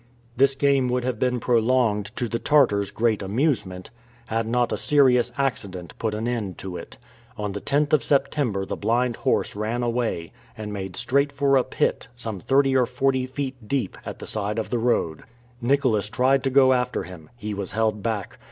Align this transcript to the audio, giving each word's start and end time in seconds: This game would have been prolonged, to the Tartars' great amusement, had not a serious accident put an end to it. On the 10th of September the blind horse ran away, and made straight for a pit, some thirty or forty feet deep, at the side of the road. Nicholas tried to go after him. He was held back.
This 0.35 0.55
game 0.55 0.89
would 0.89 1.03
have 1.03 1.19
been 1.19 1.39
prolonged, 1.39 2.05
to 2.15 2.27
the 2.27 2.39
Tartars' 2.39 2.89
great 2.89 3.21
amusement, 3.21 3.91
had 4.25 4.47
not 4.47 4.71
a 4.71 4.75
serious 4.75 5.31
accident 5.37 5.93
put 5.99 6.15
an 6.15 6.27
end 6.27 6.57
to 6.57 6.75
it. 6.75 6.97
On 7.37 7.51
the 7.51 7.61
10th 7.61 7.93
of 7.93 8.03
September 8.03 8.65
the 8.65 8.75
blind 8.75 9.17
horse 9.17 9.55
ran 9.55 9.83
away, 9.83 10.33
and 10.57 10.73
made 10.73 10.95
straight 10.95 11.31
for 11.31 11.55
a 11.55 11.63
pit, 11.63 12.07
some 12.15 12.39
thirty 12.39 12.75
or 12.75 12.87
forty 12.87 13.27
feet 13.27 13.67
deep, 13.67 13.95
at 14.03 14.17
the 14.17 14.25
side 14.25 14.57
of 14.57 14.71
the 14.71 14.79
road. 14.79 15.21
Nicholas 15.61 16.09
tried 16.09 16.43
to 16.45 16.49
go 16.49 16.73
after 16.73 17.03
him. 17.03 17.29
He 17.37 17.53
was 17.53 17.73
held 17.73 18.01
back. 18.01 18.39